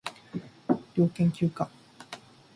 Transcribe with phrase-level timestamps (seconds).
[0.95, 1.69] りょうりけんきゅうか